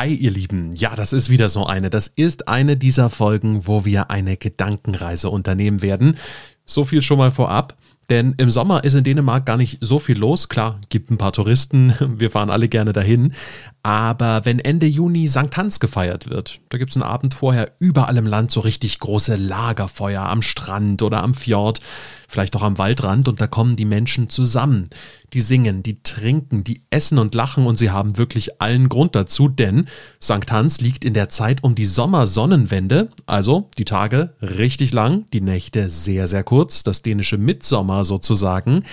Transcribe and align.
Hi, 0.00 0.14
ihr 0.14 0.30
Lieben. 0.30 0.74
Ja, 0.74 0.96
das 0.96 1.12
ist 1.12 1.28
wieder 1.28 1.50
so 1.50 1.66
eine. 1.66 1.90
Das 1.90 2.06
ist 2.06 2.48
eine 2.48 2.78
dieser 2.78 3.10
Folgen, 3.10 3.66
wo 3.66 3.84
wir 3.84 4.10
eine 4.10 4.38
Gedankenreise 4.38 5.28
unternehmen 5.28 5.82
werden. 5.82 6.16
So 6.64 6.86
viel 6.86 7.02
schon 7.02 7.18
mal 7.18 7.30
vorab. 7.30 7.76
Denn 8.08 8.34
im 8.38 8.48
Sommer 8.50 8.82
ist 8.82 8.94
in 8.94 9.04
Dänemark 9.04 9.44
gar 9.44 9.58
nicht 9.58 9.76
so 9.82 9.98
viel 9.98 10.18
los. 10.18 10.48
Klar, 10.48 10.80
gibt 10.88 11.10
ein 11.10 11.18
paar 11.18 11.34
Touristen, 11.34 11.94
wir 12.18 12.30
fahren 12.30 12.48
alle 12.48 12.68
gerne 12.68 12.94
dahin. 12.94 13.34
Aber 13.82 14.46
wenn 14.46 14.58
Ende 14.58 14.86
Juni 14.86 15.28
St. 15.28 15.54
Hans 15.54 15.80
gefeiert 15.80 16.30
wird, 16.30 16.60
da 16.70 16.78
gibt 16.78 16.92
es 16.92 16.96
einen 16.96 17.02
Abend 17.02 17.34
vorher 17.34 17.72
überall 17.78 18.16
im 18.16 18.26
Land 18.26 18.52
so 18.52 18.60
richtig 18.60 19.00
große 19.00 19.36
Lagerfeuer 19.36 20.22
am 20.22 20.40
Strand 20.40 21.02
oder 21.02 21.22
am 21.22 21.34
Fjord 21.34 21.80
vielleicht 22.30 22.54
auch 22.56 22.62
am 22.62 22.78
Waldrand 22.78 23.28
und 23.28 23.40
da 23.40 23.46
kommen 23.46 23.76
die 23.76 23.84
Menschen 23.84 24.28
zusammen. 24.28 24.88
Die 25.32 25.40
singen, 25.40 25.82
die 25.82 26.02
trinken, 26.02 26.64
die 26.64 26.82
essen 26.90 27.18
und 27.18 27.34
lachen 27.34 27.66
und 27.66 27.76
sie 27.76 27.90
haben 27.90 28.18
wirklich 28.18 28.60
allen 28.60 28.88
Grund 28.88 29.14
dazu, 29.14 29.48
denn 29.48 29.86
St. 30.22 30.50
Hans 30.50 30.80
liegt 30.80 31.04
in 31.04 31.14
der 31.14 31.28
Zeit 31.28 31.64
um 31.64 31.74
die 31.74 31.84
Sommersonnenwende, 31.84 33.10
also 33.26 33.68
die 33.78 33.84
Tage 33.84 34.34
richtig 34.40 34.92
lang, 34.92 35.26
die 35.32 35.40
Nächte 35.40 35.90
sehr, 35.90 36.28
sehr 36.28 36.44
kurz, 36.44 36.82
das 36.84 37.02
dänische 37.02 37.36
Mitsommer 37.36 38.04
sozusagen. 38.04 38.84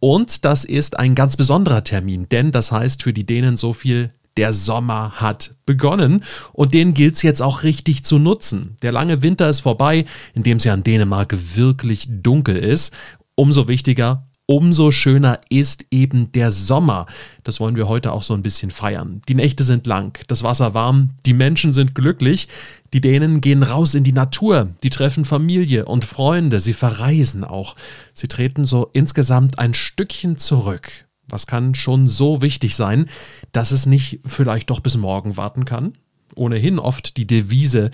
Und 0.00 0.44
das 0.44 0.64
ist 0.64 0.98
ein 0.98 1.16
ganz 1.16 1.36
besonderer 1.36 1.82
Termin, 1.82 2.28
denn 2.28 2.52
das 2.52 2.70
heißt 2.70 3.02
für 3.02 3.12
die 3.12 3.26
Dänen 3.26 3.56
so 3.56 3.72
viel 3.72 4.10
der 4.38 4.52
Sommer 4.52 5.10
hat 5.16 5.56
begonnen 5.66 6.22
und 6.52 6.72
den 6.72 6.94
gilt 6.94 7.16
es 7.16 7.22
jetzt 7.22 7.42
auch 7.42 7.64
richtig 7.64 8.04
zu 8.04 8.20
nutzen. 8.20 8.76
Der 8.82 8.92
lange 8.92 9.20
Winter 9.20 9.48
ist 9.48 9.60
vorbei, 9.60 10.04
in 10.32 10.44
dem 10.44 10.58
es 10.58 10.64
ja 10.64 10.72
in 10.74 10.84
Dänemark 10.84 11.34
wirklich 11.56 12.06
dunkel 12.08 12.56
ist. 12.56 12.94
Umso 13.34 13.66
wichtiger, 13.66 14.28
umso 14.46 14.92
schöner 14.92 15.40
ist 15.50 15.86
eben 15.90 16.30
der 16.30 16.52
Sommer. 16.52 17.06
Das 17.42 17.58
wollen 17.58 17.74
wir 17.74 17.88
heute 17.88 18.12
auch 18.12 18.22
so 18.22 18.32
ein 18.32 18.44
bisschen 18.44 18.70
feiern. 18.70 19.22
Die 19.28 19.34
Nächte 19.34 19.64
sind 19.64 19.88
lang, 19.88 20.16
das 20.28 20.44
Wasser 20.44 20.72
warm, 20.72 21.10
die 21.26 21.34
Menschen 21.34 21.72
sind 21.72 21.96
glücklich. 21.96 22.46
Die 22.92 23.00
Dänen 23.00 23.40
gehen 23.40 23.64
raus 23.64 23.96
in 23.96 24.04
die 24.04 24.12
Natur, 24.12 24.68
die 24.84 24.90
treffen 24.90 25.24
Familie 25.24 25.86
und 25.86 26.04
Freunde, 26.04 26.60
sie 26.60 26.74
verreisen 26.74 27.42
auch. 27.42 27.74
Sie 28.14 28.28
treten 28.28 28.66
so 28.66 28.88
insgesamt 28.92 29.58
ein 29.58 29.74
Stückchen 29.74 30.36
zurück. 30.36 31.07
Was 31.28 31.46
kann 31.46 31.74
schon 31.74 32.06
so 32.08 32.42
wichtig 32.42 32.76
sein, 32.76 33.06
dass 33.52 33.72
es 33.72 33.86
nicht 33.86 34.20
vielleicht 34.26 34.70
doch 34.70 34.80
bis 34.80 34.96
morgen 34.96 35.36
warten 35.36 35.64
kann? 35.64 35.94
Ohnehin 36.34 36.78
oft 36.78 37.16
die 37.16 37.26
Devise, 37.26 37.90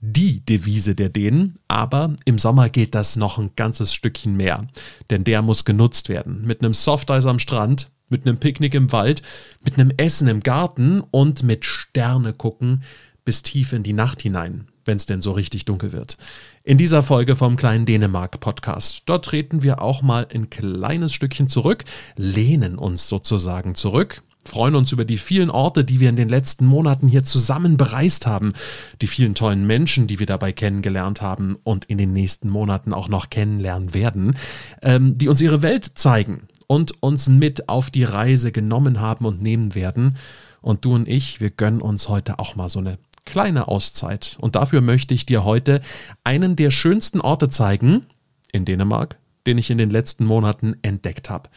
die 0.00 0.44
Devise 0.44 0.94
der 0.94 1.08
Dänen, 1.08 1.58
aber 1.68 2.14
im 2.24 2.38
Sommer 2.38 2.68
geht 2.68 2.94
das 2.94 3.16
noch 3.16 3.38
ein 3.38 3.50
ganzes 3.56 3.94
Stückchen 3.94 4.36
mehr. 4.36 4.66
Denn 5.10 5.24
der 5.24 5.42
muss 5.42 5.64
genutzt 5.64 6.08
werden. 6.08 6.42
Mit 6.46 6.62
einem 6.62 6.74
Softeis 6.74 7.26
am 7.26 7.38
Strand, 7.38 7.90
mit 8.08 8.26
einem 8.26 8.38
Picknick 8.38 8.74
im 8.74 8.92
Wald, 8.92 9.22
mit 9.64 9.78
einem 9.78 9.92
Essen 9.96 10.28
im 10.28 10.40
Garten 10.40 11.00
und 11.00 11.42
mit 11.42 11.64
Sterne 11.64 12.32
gucken 12.32 12.82
bis 13.24 13.42
tief 13.42 13.72
in 13.72 13.82
die 13.82 13.94
Nacht 13.94 14.20
hinein 14.20 14.68
wenn 14.84 14.96
es 14.96 15.06
denn 15.06 15.20
so 15.20 15.32
richtig 15.32 15.64
dunkel 15.64 15.92
wird. 15.92 16.16
In 16.62 16.78
dieser 16.78 17.02
Folge 17.02 17.36
vom 17.36 17.56
kleinen 17.56 17.86
Dänemark 17.86 18.40
Podcast, 18.40 19.02
dort 19.06 19.24
treten 19.24 19.62
wir 19.62 19.82
auch 19.82 20.02
mal 20.02 20.26
ein 20.32 20.50
kleines 20.50 21.12
Stückchen 21.12 21.48
zurück, 21.48 21.84
lehnen 22.16 22.76
uns 22.76 23.08
sozusagen 23.08 23.74
zurück, 23.74 24.22
freuen 24.44 24.74
uns 24.74 24.92
über 24.92 25.04
die 25.04 25.16
vielen 25.16 25.50
Orte, 25.50 25.84
die 25.84 26.00
wir 26.00 26.08
in 26.08 26.16
den 26.16 26.28
letzten 26.28 26.66
Monaten 26.66 27.08
hier 27.08 27.24
zusammen 27.24 27.76
bereist 27.76 28.26
haben, 28.26 28.52
die 29.00 29.06
vielen 29.06 29.34
tollen 29.34 29.66
Menschen, 29.66 30.06
die 30.06 30.18
wir 30.18 30.26
dabei 30.26 30.52
kennengelernt 30.52 31.22
haben 31.22 31.56
und 31.64 31.86
in 31.86 31.98
den 31.98 32.12
nächsten 32.12 32.48
Monaten 32.48 32.92
auch 32.92 33.08
noch 33.08 33.30
kennenlernen 33.30 33.94
werden, 33.94 34.36
ähm, 34.82 35.18
die 35.18 35.28
uns 35.28 35.40
ihre 35.40 35.62
Welt 35.62 35.92
zeigen 35.94 36.48
und 36.66 37.02
uns 37.02 37.28
mit 37.28 37.68
auf 37.68 37.90
die 37.90 38.04
Reise 38.04 38.52
genommen 38.52 39.00
haben 39.00 39.26
und 39.26 39.42
nehmen 39.42 39.74
werden. 39.74 40.16
Und 40.60 40.84
du 40.84 40.94
und 40.94 41.08
ich, 41.08 41.40
wir 41.40 41.50
gönnen 41.50 41.82
uns 41.82 42.08
heute 42.08 42.38
auch 42.38 42.56
mal 42.56 42.68
so 42.68 42.78
eine 42.78 42.98
kleine 43.24 43.68
Auszeit. 43.68 44.36
Und 44.40 44.56
dafür 44.56 44.80
möchte 44.80 45.14
ich 45.14 45.26
dir 45.26 45.44
heute 45.44 45.80
einen 46.24 46.56
der 46.56 46.70
schönsten 46.70 47.20
Orte 47.20 47.48
zeigen 47.48 48.06
in 48.52 48.64
Dänemark, 48.64 49.18
den 49.46 49.58
ich 49.58 49.70
in 49.70 49.78
den 49.78 49.90
letzten 49.90 50.24
Monaten 50.24 50.76
entdeckt 50.82 51.30
habe. 51.30 51.50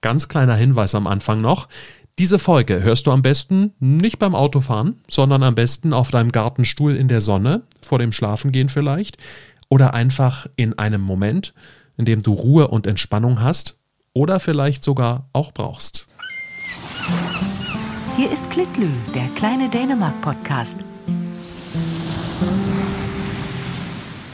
Ganz 0.00 0.28
kleiner 0.28 0.54
Hinweis 0.54 0.94
am 0.94 1.06
Anfang 1.06 1.40
noch. 1.40 1.68
Diese 2.18 2.38
Folge 2.38 2.82
hörst 2.82 3.06
du 3.06 3.12
am 3.12 3.22
besten 3.22 3.74
nicht 3.78 4.18
beim 4.18 4.34
Autofahren, 4.34 5.00
sondern 5.08 5.42
am 5.42 5.54
besten 5.54 5.92
auf 5.92 6.10
deinem 6.10 6.32
Gartenstuhl 6.32 6.96
in 6.96 7.08
der 7.08 7.20
Sonne, 7.20 7.62
vor 7.80 7.98
dem 7.98 8.12
Schlafengehen 8.12 8.68
vielleicht, 8.68 9.18
oder 9.68 9.94
einfach 9.94 10.46
in 10.56 10.78
einem 10.78 11.00
Moment, 11.00 11.54
in 11.96 12.04
dem 12.04 12.22
du 12.22 12.32
Ruhe 12.32 12.68
und 12.68 12.86
Entspannung 12.86 13.40
hast 13.40 13.78
oder 14.14 14.40
vielleicht 14.40 14.82
sogar 14.82 15.28
auch 15.32 15.52
brauchst. 15.52 16.08
Hier 18.16 18.32
ist 18.32 18.50
Klitlü, 18.50 18.88
der 19.14 19.28
kleine 19.36 19.68
Dänemark-Podcast. 19.68 20.78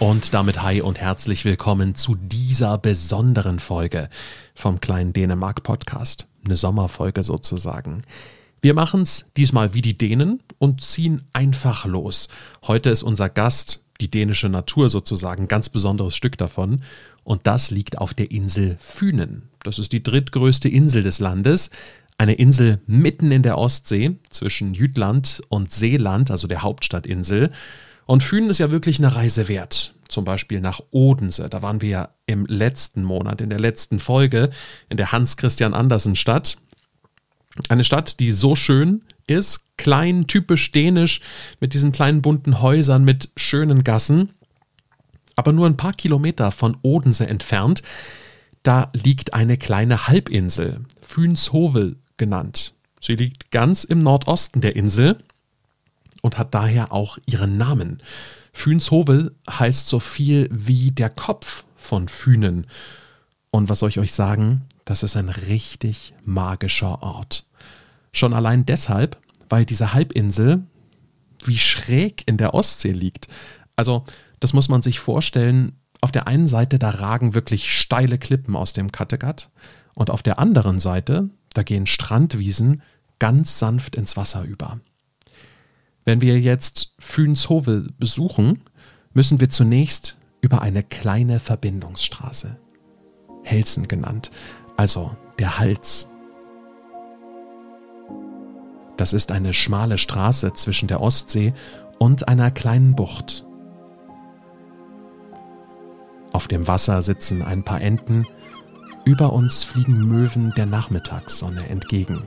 Und 0.00 0.34
damit 0.34 0.62
hi 0.62 0.82
und 0.82 1.00
herzlich 1.00 1.44
willkommen 1.44 1.94
zu 1.94 2.14
dieser 2.14 2.76
besonderen 2.76 3.58
Folge 3.58 4.10
vom 4.54 4.80
kleinen 4.80 5.12
Dänemark 5.12 5.62
Podcast. 5.62 6.26
Eine 6.44 6.56
Sommerfolge 6.56 7.22
sozusagen. 7.22 8.02
Wir 8.60 8.74
machen's 8.74 9.26
diesmal 9.36 9.72
wie 9.74 9.82
die 9.82 9.96
Dänen 9.96 10.40
und 10.58 10.80
ziehen 10.80 11.22
einfach 11.32 11.86
los. 11.86 12.28
Heute 12.66 12.90
ist 12.90 13.02
unser 13.02 13.28
Gast, 13.28 13.84
die 14.00 14.10
dänische 14.10 14.48
Natur 14.48 14.88
sozusagen, 14.88 15.48
ganz 15.48 15.68
besonderes 15.68 16.16
Stück 16.16 16.36
davon. 16.36 16.82
Und 17.22 17.46
das 17.46 17.70
liegt 17.70 17.98
auf 17.98 18.12
der 18.12 18.30
Insel 18.30 18.76
Fünen. 18.80 19.48
Das 19.62 19.78
ist 19.78 19.92
die 19.92 20.02
drittgrößte 20.02 20.68
Insel 20.68 21.02
des 21.02 21.20
Landes. 21.20 21.70
Eine 22.18 22.34
Insel 22.34 22.80
mitten 22.86 23.32
in 23.32 23.42
der 23.42 23.58
Ostsee 23.58 24.16
zwischen 24.28 24.74
Jütland 24.74 25.42
und 25.48 25.72
Seeland, 25.72 26.30
also 26.30 26.46
der 26.46 26.62
Hauptstadtinsel. 26.62 27.50
Und 28.06 28.22
Fünen 28.22 28.50
ist 28.50 28.58
ja 28.58 28.70
wirklich 28.70 28.98
eine 28.98 29.14
Reise 29.14 29.48
wert. 29.48 29.94
Zum 30.08 30.24
Beispiel 30.24 30.60
nach 30.60 30.80
Odense. 30.90 31.48
Da 31.48 31.62
waren 31.62 31.80
wir 31.80 31.88
ja 31.88 32.08
im 32.26 32.44
letzten 32.46 33.02
Monat, 33.02 33.40
in 33.40 33.50
der 33.50 33.58
letzten 33.58 33.98
Folge, 33.98 34.50
in 34.88 34.96
der 34.96 35.12
Hans-Christian 35.12 35.74
Andersen-Stadt. 35.74 36.58
Eine 37.68 37.84
Stadt, 37.84 38.20
die 38.20 38.30
so 38.30 38.54
schön 38.54 39.02
ist, 39.26 39.76
klein, 39.76 40.26
typisch 40.26 40.70
dänisch, 40.70 41.20
mit 41.60 41.72
diesen 41.72 41.92
kleinen 41.92 42.20
bunten 42.20 42.60
Häusern, 42.60 43.04
mit 43.04 43.30
schönen 43.36 43.84
Gassen. 43.84 44.30
Aber 45.36 45.52
nur 45.52 45.66
ein 45.66 45.76
paar 45.76 45.94
Kilometer 45.94 46.52
von 46.52 46.76
Odense 46.82 47.26
entfernt, 47.26 47.82
da 48.62 48.90
liegt 48.92 49.34
eine 49.34 49.56
kleine 49.56 50.08
Halbinsel, 50.08 50.80
Fünshovel 51.00 51.96
genannt. 52.16 52.74
Sie 53.00 53.16
liegt 53.16 53.50
ganz 53.50 53.84
im 53.84 53.98
Nordosten 53.98 54.60
der 54.60 54.76
Insel 54.76 55.18
und 56.24 56.38
hat 56.38 56.54
daher 56.54 56.90
auch 56.90 57.18
ihren 57.26 57.58
Namen. 57.58 58.02
Fünshovel 58.54 59.36
heißt 59.48 59.88
so 59.88 60.00
viel 60.00 60.48
wie 60.50 60.90
der 60.90 61.10
Kopf 61.10 61.64
von 61.76 62.08
Fünen. 62.08 62.66
Und 63.50 63.68
was 63.68 63.80
soll 63.80 63.90
ich 63.90 63.98
euch 63.98 64.14
sagen? 64.14 64.62
Das 64.86 65.02
ist 65.02 65.16
ein 65.16 65.28
richtig 65.28 66.14
magischer 66.24 67.02
Ort. 67.02 67.44
Schon 68.10 68.32
allein 68.32 68.64
deshalb, 68.64 69.18
weil 69.50 69.66
diese 69.66 69.92
Halbinsel 69.92 70.62
wie 71.44 71.58
schräg 71.58 72.26
in 72.26 72.38
der 72.38 72.54
Ostsee 72.54 72.92
liegt. 72.92 73.28
Also, 73.76 74.06
das 74.40 74.54
muss 74.54 74.70
man 74.70 74.80
sich 74.80 75.00
vorstellen. 75.00 75.78
Auf 76.00 76.10
der 76.10 76.26
einen 76.26 76.46
Seite, 76.46 76.78
da 76.78 76.88
ragen 76.88 77.34
wirklich 77.34 77.70
steile 77.78 78.16
Klippen 78.16 78.56
aus 78.56 78.72
dem 78.72 78.90
Kattegat. 78.90 79.50
Und 79.92 80.08
auf 80.08 80.22
der 80.22 80.38
anderen 80.38 80.78
Seite, 80.78 81.28
da 81.52 81.62
gehen 81.62 81.84
Strandwiesen 81.84 82.80
ganz 83.18 83.58
sanft 83.58 83.94
ins 83.94 84.16
Wasser 84.16 84.42
über. 84.42 84.80
Wenn 86.04 86.20
wir 86.20 86.38
jetzt 86.38 86.94
Fünshovel 86.98 87.90
besuchen, 87.98 88.62
müssen 89.14 89.40
wir 89.40 89.48
zunächst 89.48 90.18
über 90.40 90.60
eine 90.60 90.82
kleine 90.82 91.40
Verbindungsstraße, 91.40 92.58
Helsen 93.42 93.88
genannt, 93.88 94.30
also 94.76 95.16
der 95.38 95.58
Hals. 95.58 96.10
Das 98.96 99.12
ist 99.12 99.32
eine 99.32 99.52
schmale 99.52 99.98
Straße 99.98 100.52
zwischen 100.52 100.88
der 100.88 101.00
Ostsee 101.00 101.54
und 101.98 102.28
einer 102.28 102.50
kleinen 102.50 102.94
Bucht. 102.94 103.46
Auf 106.32 106.48
dem 106.48 106.68
Wasser 106.68 107.00
sitzen 107.00 107.42
ein 107.42 107.64
paar 107.64 107.80
Enten, 107.80 108.26
über 109.04 109.32
uns 109.32 109.64
fliegen 109.64 110.06
Möwen 110.06 110.50
der 110.50 110.66
Nachmittagssonne 110.66 111.68
entgegen. 111.68 112.24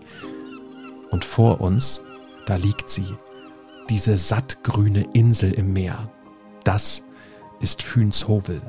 Und 1.12 1.26
vor 1.26 1.62
uns, 1.62 2.02
da 2.46 2.56
liegt 2.56 2.90
sie, 2.90 3.16
diese 3.90 4.18
sattgrüne 4.18 5.08
Insel 5.14 5.54
im 5.54 5.74
Meer. 5.74 6.10
Das 6.64 7.04
ist 7.60 7.82
Fünshovel. 7.82 8.62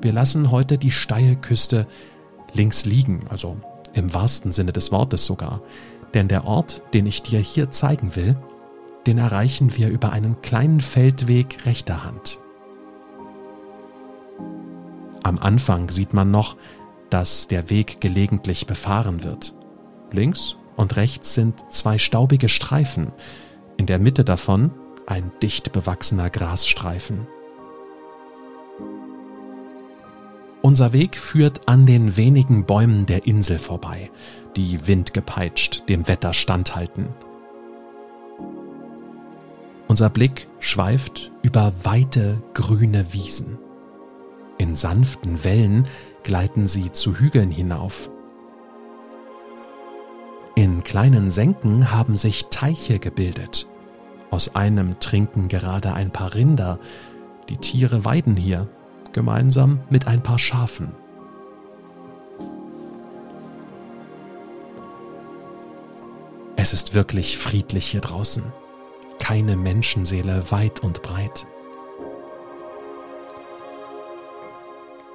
Wir 0.00 0.12
lassen 0.12 0.50
heute 0.50 0.76
die 0.76 0.90
steile 0.90 1.36
Küste 1.36 1.86
links 2.52 2.84
liegen, 2.84 3.26
also 3.30 3.56
im 3.94 4.12
wahrsten 4.12 4.52
Sinne 4.52 4.72
des 4.72 4.92
Wortes 4.92 5.24
sogar. 5.24 5.62
Denn 6.12 6.28
der 6.28 6.44
Ort, 6.44 6.82
den 6.92 7.06
ich 7.06 7.22
dir 7.22 7.40
hier 7.40 7.70
zeigen 7.70 8.14
will, 8.14 8.36
den 9.06 9.18
erreichen 9.18 9.76
wir 9.76 9.88
über 9.88 10.12
einen 10.12 10.40
kleinen 10.42 10.80
Feldweg 10.80 11.66
rechter 11.66 12.04
Hand. 12.04 12.40
Am 15.22 15.38
Anfang 15.38 15.88
sieht 15.90 16.12
man 16.12 16.30
noch, 16.30 16.56
dass 17.14 17.46
der 17.46 17.70
Weg 17.70 18.00
gelegentlich 18.00 18.66
befahren 18.66 19.22
wird. 19.22 19.54
Links 20.10 20.56
und 20.74 20.96
rechts 20.96 21.32
sind 21.32 21.70
zwei 21.70 21.96
staubige 21.96 22.48
Streifen, 22.48 23.12
in 23.76 23.86
der 23.86 24.00
Mitte 24.00 24.24
davon 24.24 24.72
ein 25.06 25.30
dicht 25.40 25.70
bewachsener 25.70 26.28
Grasstreifen. 26.28 27.28
Unser 30.60 30.92
Weg 30.92 31.16
führt 31.16 31.68
an 31.68 31.86
den 31.86 32.16
wenigen 32.16 32.66
Bäumen 32.66 33.06
der 33.06 33.28
Insel 33.28 33.60
vorbei, 33.60 34.10
die 34.56 34.84
windgepeitscht 34.88 35.88
dem 35.88 36.08
Wetter 36.08 36.32
standhalten. 36.32 37.10
Unser 39.86 40.10
Blick 40.10 40.48
schweift 40.58 41.30
über 41.42 41.72
weite 41.84 42.42
grüne 42.54 43.12
Wiesen. 43.12 43.56
In 44.64 44.76
sanften 44.76 45.44
Wellen 45.44 45.88
gleiten 46.22 46.66
sie 46.66 46.90
zu 46.90 47.14
Hügeln 47.16 47.50
hinauf. 47.50 48.08
In 50.54 50.82
kleinen 50.82 51.28
Senken 51.28 51.90
haben 51.90 52.16
sich 52.16 52.46
Teiche 52.46 52.98
gebildet. 52.98 53.66
Aus 54.30 54.54
einem 54.54 54.98
trinken 55.00 55.48
gerade 55.48 55.92
ein 55.92 56.10
paar 56.10 56.34
Rinder. 56.34 56.78
Die 57.50 57.58
Tiere 57.58 58.06
weiden 58.06 58.36
hier, 58.38 58.66
gemeinsam 59.12 59.80
mit 59.90 60.06
ein 60.06 60.22
paar 60.22 60.38
Schafen. 60.38 60.94
Es 66.56 66.72
ist 66.72 66.94
wirklich 66.94 67.36
friedlich 67.36 67.84
hier 67.84 68.00
draußen. 68.00 68.44
Keine 69.18 69.58
Menschenseele 69.58 70.50
weit 70.50 70.80
und 70.80 71.02
breit. 71.02 71.46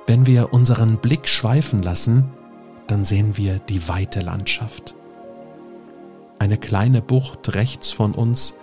Wenn 0.09 0.25
wir 0.25 0.53
unseren 0.53 0.97
Blick 0.97 1.27
schweifen 1.27 1.83
lassen, 1.83 2.31
dann 2.88 3.03
sehen 3.03 3.38
wir 3.38 3.59
die 3.59 3.88
weite 3.88 4.21
Landschaft. 4.21 4.95
Eine 6.39 6.57
kleine 6.57 7.03
Bucht 7.03 7.53
rechts 7.53 7.91
von 7.91 8.15
uns, 8.15 8.56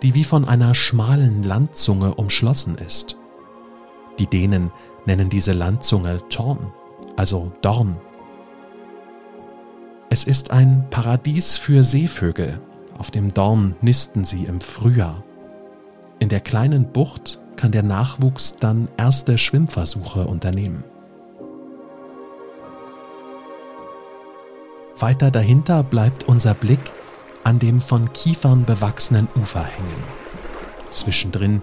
die 0.00 0.14
wie 0.14 0.24
von 0.24 0.48
einer 0.48 0.74
schmalen 0.74 1.42
Landzunge 1.42 2.14
umschlossen 2.14 2.76
ist. 2.78 3.18
Die 4.18 4.26
Dänen 4.26 4.70
nennen 5.04 5.28
diese 5.28 5.52
Landzunge 5.52 6.26
Torn, 6.30 6.72
also 7.16 7.52
Dorn. 7.60 7.98
Es 10.08 10.24
ist 10.24 10.52
ein 10.52 10.86
Paradies 10.88 11.58
für 11.58 11.84
Seevögel. 11.84 12.62
Auf 12.96 13.10
dem 13.10 13.34
Dorn 13.34 13.76
nisten 13.82 14.24
sie 14.24 14.46
im 14.46 14.62
Frühjahr. 14.62 15.22
In 16.18 16.30
der 16.30 16.40
kleinen 16.40 16.92
Bucht 16.92 17.40
kann 17.56 17.72
der 17.72 17.82
Nachwuchs 17.82 18.56
dann 18.56 18.88
erste 18.96 19.36
Schwimmversuche 19.36 20.26
unternehmen. 20.26 20.82
Weiter 24.98 25.30
dahinter 25.30 25.82
bleibt 25.82 26.24
unser 26.24 26.54
Blick 26.54 26.92
an 27.42 27.58
dem 27.58 27.80
von 27.80 28.12
Kiefern 28.12 28.64
bewachsenen 28.64 29.28
Ufer 29.36 29.64
hängen. 29.64 30.02
Zwischendrin 30.90 31.62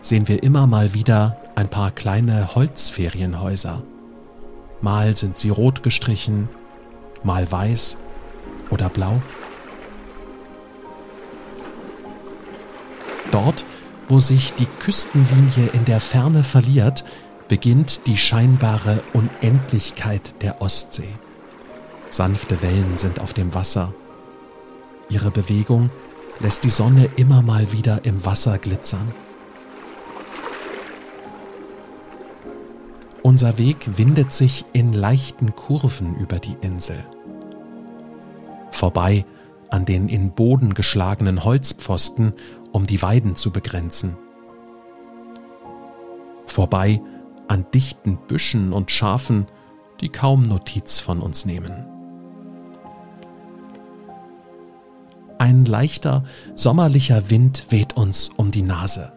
sehen 0.00 0.28
wir 0.28 0.42
immer 0.42 0.66
mal 0.66 0.94
wieder 0.94 1.36
ein 1.54 1.68
paar 1.68 1.90
kleine 1.90 2.54
Holzferienhäuser. 2.54 3.82
Mal 4.80 5.14
sind 5.14 5.36
sie 5.36 5.50
rot 5.50 5.82
gestrichen, 5.82 6.48
mal 7.22 7.50
weiß 7.50 7.98
oder 8.70 8.88
blau. 8.88 9.20
Dort, 13.30 13.64
wo 14.08 14.18
sich 14.20 14.54
die 14.54 14.66
Küstenlinie 14.66 15.68
in 15.74 15.84
der 15.84 16.00
Ferne 16.00 16.42
verliert, 16.42 17.04
beginnt 17.46 18.06
die 18.06 18.16
scheinbare 18.16 19.02
Unendlichkeit 19.12 20.42
der 20.42 20.62
Ostsee. 20.62 21.14
Sanfte 22.10 22.60
Wellen 22.60 22.96
sind 22.96 23.20
auf 23.20 23.32
dem 23.32 23.54
Wasser. 23.54 23.94
Ihre 25.08 25.30
Bewegung 25.30 25.90
lässt 26.40 26.64
die 26.64 26.70
Sonne 26.70 27.08
immer 27.16 27.42
mal 27.42 27.72
wieder 27.72 28.04
im 28.04 28.24
Wasser 28.24 28.58
glitzern. 28.58 29.12
Unser 33.22 33.58
Weg 33.58 33.98
windet 33.98 34.32
sich 34.32 34.64
in 34.72 34.92
leichten 34.92 35.54
Kurven 35.54 36.16
über 36.16 36.38
die 36.38 36.56
Insel. 36.62 37.04
Vorbei 38.70 39.24
an 39.68 39.84
den 39.84 40.08
in 40.08 40.32
Boden 40.32 40.74
geschlagenen 40.74 41.44
Holzpfosten, 41.44 42.32
um 42.72 42.84
die 42.84 43.02
Weiden 43.02 43.36
zu 43.36 43.52
begrenzen. 43.52 44.16
Vorbei 46.46 47.00
an 47.46 47.66
dichten 47.72 48.18
Büschen 48.26 48.72
und 48.72 48.90
Schafen, 48.90 49.46
die 50.00 50.08
kaum 50.08 50.42
Notiz 50.42 50.98
von 50.98 51.20
uns 51.20 51.46
nehmen. 51.46 51.99
Ein 55.40 55.64
leichter, 55.64 56.24
sommerlicher 56.54 57.30
Wind 57.30 57.64
weht 57.70 57.96
uns 57.96 58.28
um 58.36 58.50
die 58.50 58.60
Nase. 58.60 59.14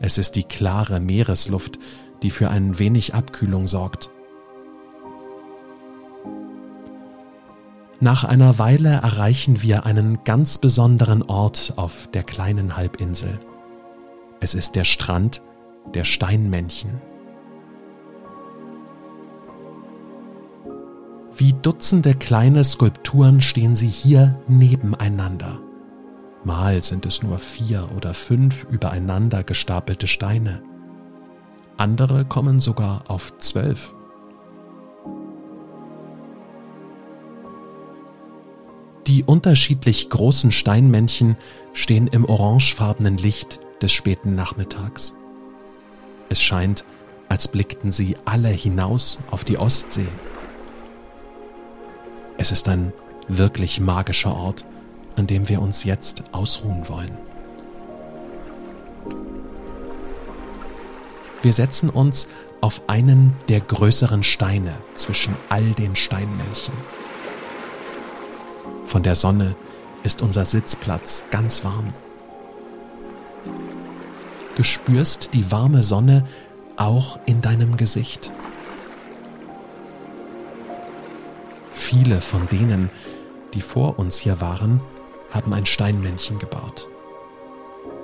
Es 0.00 0.16
ist 0.16 0.34
die 0.34 0.42
klare 0.42 1.00
Meeresluft, 1.00 1.78
die 2.22 2.30
für 2.30 2.48
ein 2.48 2.78
wenig 2.78 3.14
Abkühlung 3.14 3.68
sorgt. 3.68 4.10
Nach 8.00 8.24
einer 8.24 8.58
Weile 8.58 8.88
erreichen 8.88 9.60
wir 9.60 9.84
einen 9.84 10.24
ganz 10.24 10.56
besonderen 10.56 11.22
Ort 11.24 11.74
auf 11.76 12.08
der 12.14 12.22
kleinen 12.22 12.78
Halbinsel. 12.78 13.38
Es 14.40 14.54
ist 14.54 14.76
der 14.76 14.84
Strand 14.84 15.42
der 15.92 16.04
Steinmännchen. 16.04 17.02
Wie 21.40 21.54
Dutzende 21.54 22.12
kleine 22.12 22.64
Skulpturen 22.64 23.40
stehen 23.40 23.74
sie 23.74 23.88
hier 23.88 24.38
nebeneinander. 24.46 25.58
Mal 26.44 26.82
sind 26.82 27.06
es 27.06 27.22
nur 27.22 27.38
vier 27.38 27.88
oder 27.96 28.12
fünf 28.12 28.64
übereinander 28.64 29.42
gestapelte 29.42 30.06
Steine. 30.06 30.62
Andere 31.78 32.26
kommen 32.26 32.60
sogar 32.60 33.04
auf 33.08 33.38
zwölf. 33.38 33.94
Die 39.06 39.24
unterschiedlich 39.24 40.10
großen 40.10 40.52
Steinmännchen 40.52 41.38
stehen 41.72 42.06
im 42.08 42.26
orangefarbenen 42.26 43.16
Licht 43.16 43.60
des 43.80 43.92
späten 43.92 44.34
Nachmittags. 44.34 45.14
Es 46.28 46.42
scheint, 46.42 46.84
als 47.30 47.48
blickten 47.48 47.92
sie 47.92 48.18
alle 48.26 48.50
hinaus 48.50 49.20
auf 49.30 49.42
die 49.42 49.56
Ostsee. 49.56 50.08
Es 52.40 52.52
ist 52.52 52.70
ein 52.70 52.94
wirklich 53.28 53.80
magischer 53.80 54.34
Ort, 54.34 54.64
an 55.16 55.26
dem 55.26 55.50
wir 55.50 55.60
uns 55.60 55.84
jetzt 55.84 56.22
ausruhen 56.32 56.88
wollen. 56.88 57.18
Wir 61.42 61.52
setzen 61.52 61.90
uns 61.90 62.28
auf 62.62 62.80
einen 62.86 63.36
der 63.50 63.60
größeren 63.60 64.22
Steine 64.22 64.72
zwischen 64.94 65.36
all 65.50 65.72
den 65.72 65.94
Steinmännchen. 65.94 66.72
Von 68.86 69.02
der 69.02 69.16
Sonne 69.16 69.54
ist 70.02 70.22
unser 70.22 70.46
Sitzplatz 70.46 71.26
ganz 71.30 71.62
warm. 71.62 71.92
Du 74.56 74.62
spürst 74.62 75.34
die 75.34 75.52
warme 75.52 75.82
Sonne 75.82 76.26
auch 76.76 77.18
in 77.26 77.42
deinem 77.42 77.76
Gesicht. 77.76 78.32
Viele 81.90 82.20
von 82.20 82.46
denen, 82.46 82.88
die 83.52 83.60
vor 83.60 83.98
uns 83.98 84.16
hier 84.16 84.40
waren, 84.40 84.80
haben 85.32 85.52
ein 85.52 85.66
Steinmännchen 85.66 86.38
gebaut. 86.38 86.88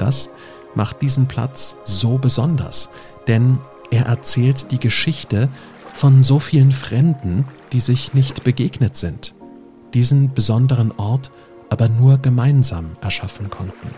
Das 0.01 0.31
macht 0.75 1.03
diesen 1.03 1.29
Platz 1.29 1.77
so 1.85 2.19
besonders, 2.19 2.91
denn 3.29 3.61
er 3.93 4.07
erzählt 4.07 4.73
die 4.73 4.81
Geschichte 4.81 5.49
von 5.95 6.25
so 6.25 6.41
vielen 6.41 6.73
Fremden, 6.73 7.47
die 7.71 7.79
sich 7.79 8.13
nicht 8.13 8.43
begegnet 8.43 8.97
sind, 8.97 9.37
diesen 9.95 10.35
besonderen 10.35 10.91
Ort 10.91 11.31
aber 11.71 11.89
nur 11.89 12.19
gemeinsam 12.19 12.97
erschaffen 13.01 13.51
konnten. 13.51 13.93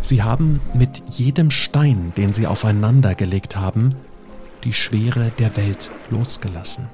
Sie 0.00 0.22
haben 0.22 0.60
mit 0.74 1.02
jedem 1.08 1.50
Stein, 1.50 2.12
den 2.16 2.32
sie 2.32 2.46
aufeinander 2.46 3.16
gelegt 3.16 3.56
haben, 3.56 3.96
die 4.64 4.72
Schwere 4.72 5.32
der 5.38 5.56
Welt 5.56 5.90
losgelassen. 6.10 6.88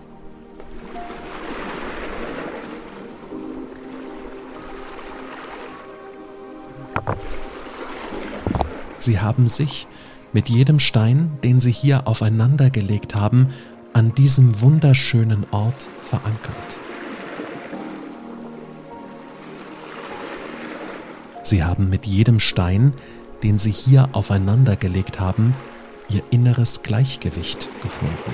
Sie 8.99 9.21
haben 9.21 9.49
sich 9.49 9.87
mit 10.33 10.49
jedem 10.49 10.79
Stein, 10.79 11.31
den 11.45 11.61
sie 11.61 11.71
hier 11.71 12.09
aufeinander 12.09 12.71
gelegt 12.71 13.15
haben, 13.15 13.49
an 13.93 14.15
diesem 14.15 14.61
wunderschönen 14.61 15.47
Ort 15.51 15.89
verankert. 16.03 16.81
Sie 21.43 21.63
haben 21.63 21.89
mit 21.89 22.05
jedem 22.05 22.41
Stein, 22.41 22.93
den 23.43 23.57
sie 23.57 23.71
hier 23.71 24.09
aufeinander 24.13 24.75
gelegt 24.75 25.21
haben, 25.21 25.55
ihr 26.09 26.23
inneres 26.31 26.83
Gleichgewicht 26.83 27.69
gefunden. 27.83 28.33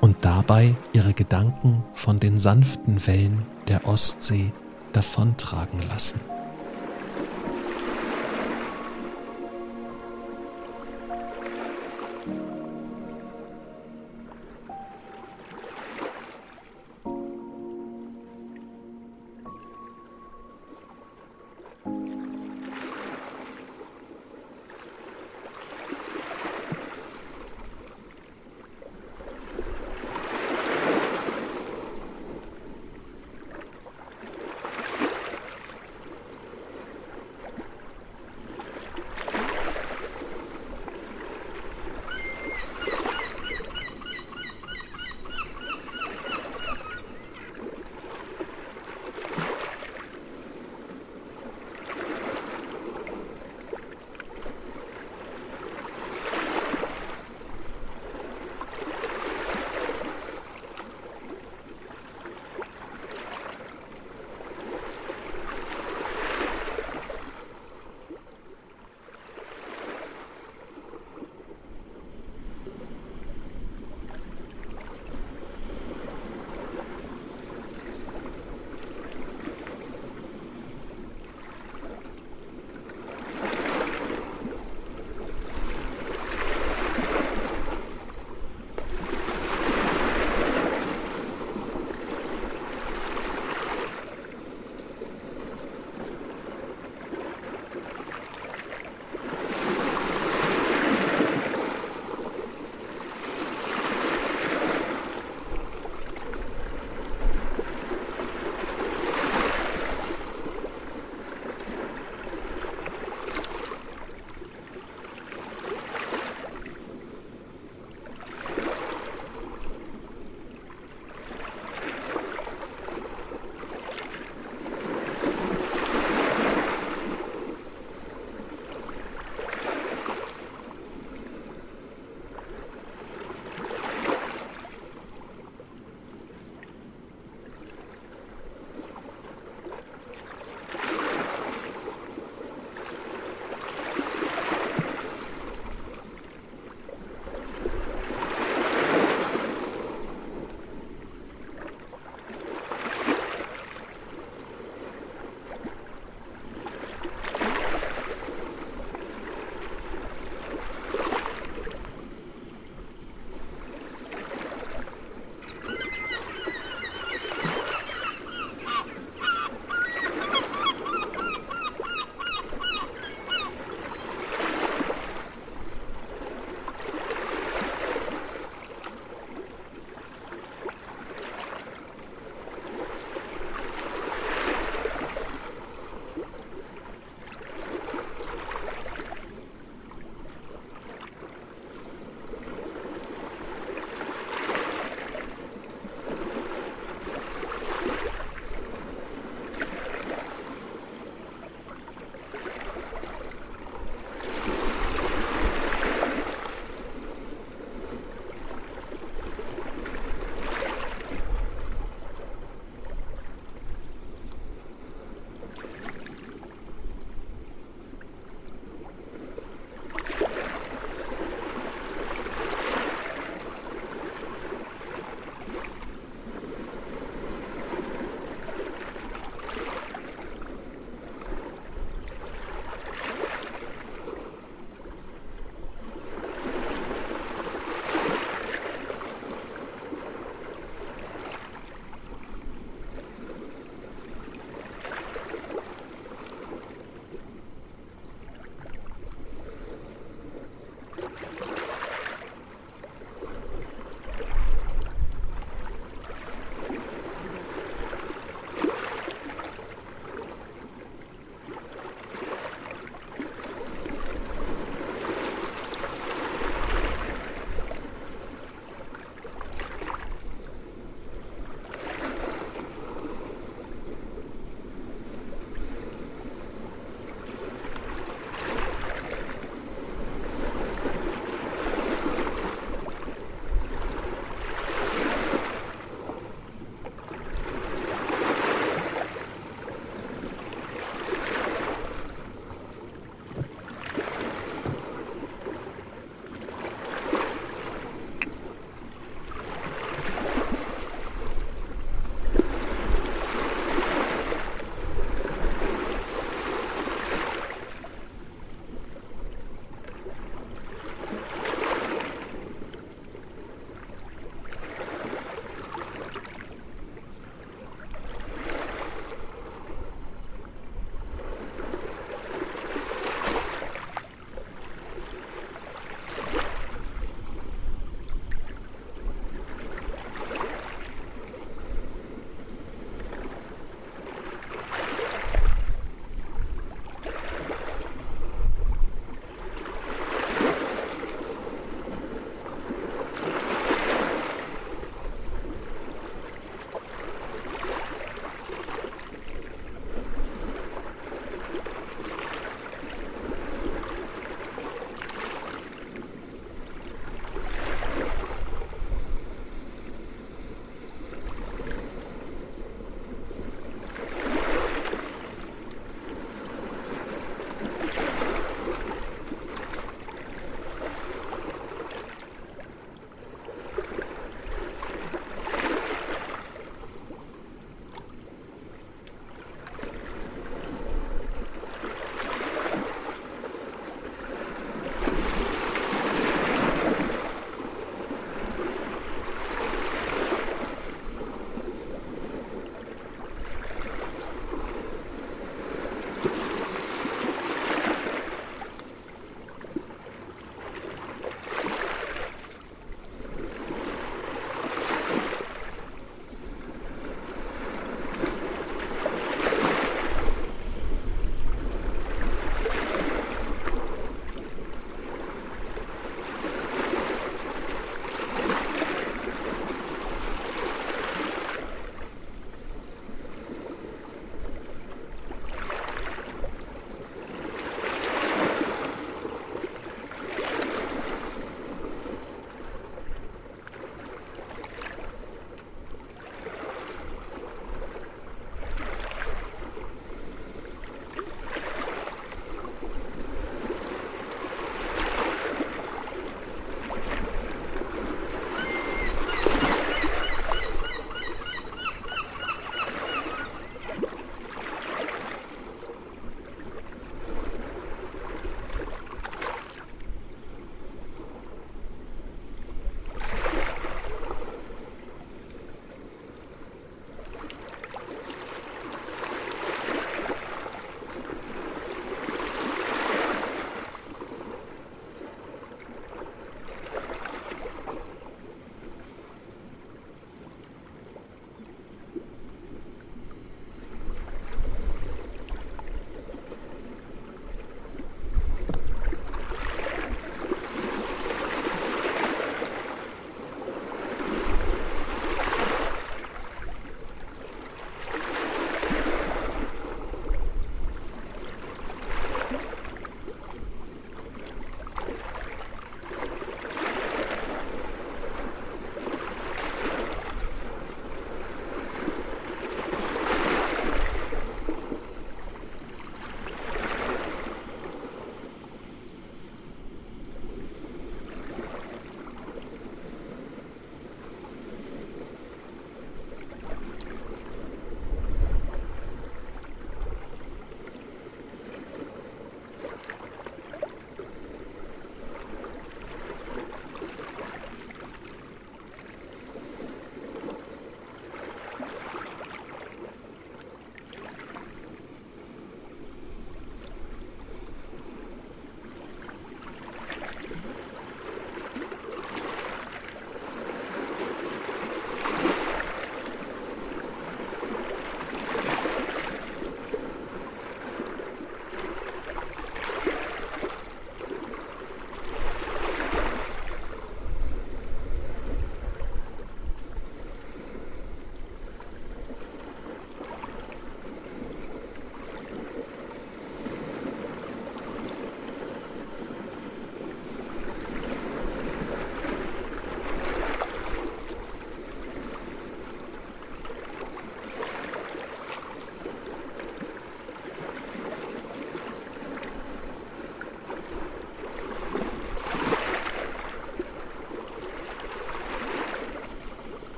Und 0.00 0.16
dabei 0.22 0.74
ihre 0.92 1.14
Gedanken 1.14 1.84
von 1.92 2.20
den 2.20 2.38
sanften 2.38 3.06
Wellen 3.06 3.46
der 3.68 3.86
Ostsee 3.86 4.52
davontragen 4.92 5.80
lassen. 5.88 6.20